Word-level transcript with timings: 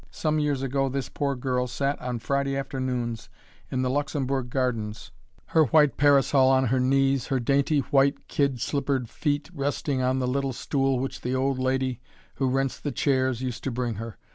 Some 0.09 0.39
years 0.39 0.63
ago 0.63 0.89
this 0.89 1.09
poor 1.09 1.35
girl 1.35 1.67
sat 1.67 2.01
on 2.01 2.17
Friday 2.17 2.57
afternoons 2.57 3.29
in 3.69 3.83
the 3.83 3.89
Luxembourg 3.91 4.49
Gardens 4.49 5.11
her 5.49 5.65
white 5.65 5.95
parasol 5.95 6.49
on 6.49 6.65
her 6.69 6.79
knees, 6.79 7.27
her 7.27 7.39
dainty, 7.39 7.81
white 7.91 8.27
kid 8.27 8.59
slippered 8.59 9.07
feet 9.11 9.51
resting 9.53 10.01
on 10.01 10.17
the 10.17 10.27
little 10.27 10.53
stool 10.53 10.97
which 10.97 11.21
the 11.21 11.35
old 11.35 11.59
lady, 11.59 11.99
who 12.37 12.49
rents 12.49 12.79
the 12.79 12.91
chairs, 12.91 13.41
used 13.43 13.63
to 13.63 13.69
bring 13.69 13.93
her. 14.01 14.17